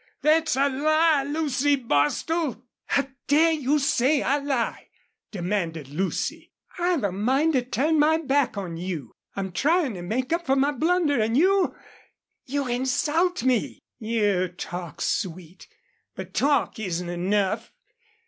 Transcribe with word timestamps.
"Thet's 0.23 0.55
a 0.55 0.67
lie, 0.67 1.21
Lucy 1.29 1.75
Bostil!" 1.75 2.63
"How 2.87 3.07
dare 3.27 3.51
you 3.51 3.77
say 3.77 4.23
I 4.23 4.39
lie?" 4.39 4.87
demanded 5.29 5.89
Lucy. 5.89 6.49
"I've 6.79 7.03
a 7.03 7.11
mind 7.11 7.53
to 7.53 7.61
turn 7.61 7.99
my 7.99 8.17
back 8.17 8.57
on 8.57 8.77
you. 8.77 9.11
I'm 9.35 9.51
trying 9.51 9.93
to 9.93 10.01
make 10.01 10.33
up 10.33 10.47
for 10.47 10.55
my 10.55 10.71
blunder 10.71 11.19
and 11.19 11.37
you 11.37 11.75
you 12.47 12.67
insult 12.67 13.43
me!" 13.43 13.77
"You 13.99 14.47
talk 14.47 15.01
sweet... 15.01 15.67
but 16.15 16.33
talk 16.33 16.79
isn't 16.79 17.07
enough. 17.09 17.71